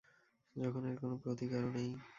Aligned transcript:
যখন 0.55 0.81
এর 0.85 0.95
কোন 1.01 1.11
প্রতিকারও 1.23 1.69
নেই। 1.75 1.91